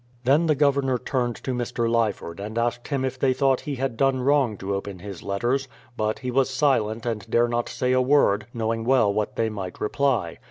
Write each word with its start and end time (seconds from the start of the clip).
Then 0.23 0.47
the 0.47 0.55
Governor 0.55 0.97
turned 0.97 1.35
to 1.43 1.53
Mr. 1.53 1.87
Lyford, 1.87 2.39
and 2.39 2.57
asked 2.57 2.87
him 2.87 3.05
if 3.05 3.19
they 3.19 3.35
thought 3.35 3.61
he 3.61 3.75
had 3.75 3.97
done 3.97 4.19
wrong 4.21 4.57
to 4.57 4.73
open 4.73 4.97
his 4.97 5.21
letters; 5.21 5.67
but 5.95 6.17
he 6.17 6.31
was 6.31 6.49
silent 6.49 7.05
and 7.05 7.29
dare 7.29 7.47
not 7.47 7.69
say 7.69 7.91
a 7.91 8.01
word, 8.01 8.47
knowing 8.51 8.83
well 8.83 9.13
what 9.13 9.35
tRey 9.35 9.51
might 9.51 9.79
reply. 9.79 10.39